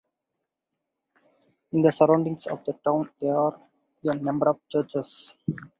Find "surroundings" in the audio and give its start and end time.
1.91-2.47